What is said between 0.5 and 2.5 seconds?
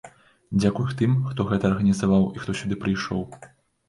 Дзякуй тым, хто гэта арганізаваў, і